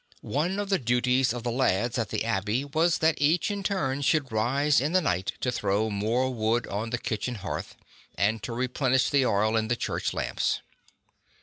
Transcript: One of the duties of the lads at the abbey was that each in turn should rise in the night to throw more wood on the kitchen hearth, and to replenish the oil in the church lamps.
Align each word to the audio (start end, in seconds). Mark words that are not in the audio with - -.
One 0.23 0.57
of 0.57 0.69
the 0.69 0.79
duties 0.79 1.31
of 1.31 1.43
the 1.43 1.51
lads 1.51 1.99
at 1.99 2.09
the 2.09 2.25
abbey 2.25 2.65
was 2.65 2.97
that 3.05 3.21
each 3.21 3.51
in 3.51 3.61
turn 3.61 4.01
should 4.01 4.31
rise 4.31 4.81
in 4.81 4.93
the 4.93 4.99
night 5.01 5.33
to 5.41 5.51
throw 5.51 5.91
more 5.91 6.33
wood 6.33 6.65
on 6.65 6.89
the 6.89 6.97
kitchen 6.97 7.35
hearth, 7.35 7.75
and 8.15 8.41
to 8.41 8.51
replenish 8.51 9.11
the 9.11 9.27
oil 9.27 9.55
in 9.55 9.67
the 9.67 9.75
church 9.75 10.11
lamps. 10.11 10.61